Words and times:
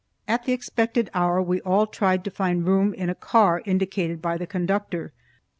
At 0.27 0.45
the 0.45 0.51
expected 0.51 1.11
hour 1.13 1.43
we 1.43 1.61
all 1.61 1.85
tried 1.85 2.23
to 2.23 2.31
find 2.31 2.65
room 2.65 2.95
in 2.95 3.07
a 3.11 3.13
car 3.13 3.61
indicated 3.65 4.19
by 4.19 4.35
the 4.35 4.47
conductor. 4.47 5.13